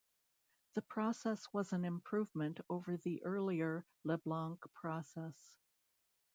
[0.73, 5.59] The process was an improvement over the earlier Leblanc process.